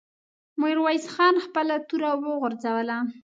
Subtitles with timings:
[0.61, 2.97] ميرويس خان خپله توره وغورځوله.